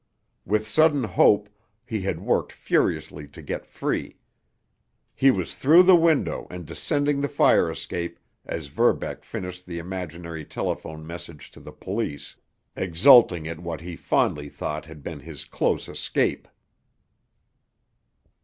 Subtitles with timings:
[0.47, 1.47] With sudden hope,
[1.85, 4.17] he had worked furiously to get free.
[5.13, 10.43] He was through the window and descending the fire escape as Verbeck finished the imaginary
[10.43, 12.35] telephone message to the police,
[12.75, 16.47] exulting at what he fondly thought had been his close escape.